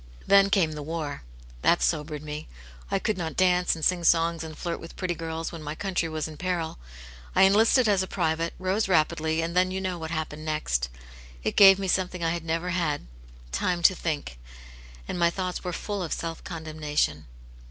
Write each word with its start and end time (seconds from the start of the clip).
Then 0.25 0.49
came 0.49 0.71
the 0.71 0.81
war. 0.81 1.21
That 1.61 1.83
sobered 1.83 2.23
me. 2.23 2.47
I 2.89 2.97
could 2.97 3.19
not 3.19 3.35
dance 3.35 3.75
and 3.75 3.85
sing 3.85 4.03
songs 4.03 4.43
and 4.43 4.57
flirt 4.57 4.79
with 4.79 4.95
pretty 4.95 5.13
girls, 5.13 5.51
when 5.51 5.61
my 5.61 5.75
country 5.75 6.09
was 6.09 6.27
in 6.27 6.37
peril. 6.37 6.79
I 7.35 7.43
enlisted 7.43 7.87
as 7.87 8.01
a 8.01 8.07
private, 8.07 8.55
rose 8.57 8.87
rapidly, 8.87 9.43
and 9.43 9.55
then 9.55 9.69
you 9.69 9.79
know 9.79 9.99
what 9.99 10.09
happened 10.09 10.43
next. 10.43 10.89
It 11.43 11.55
gave 11.55 11.77
me 11.77 11.87
something 11.87 12.23
I 12.23 12.31
had 12.31 12.43
never 12.43 12.71
had— 12.71 13.05
time 13.51 13.83
to 13.83 13.93
think; 13.93 14.39
and 15.07 15.19
my 15.19 15.29
thoughts 15.29 15.63
were 15.63 15.71
full 15.71 16.01
of 16.01 16.13
self 16.13 16.43
condemnation. 16.43 17.27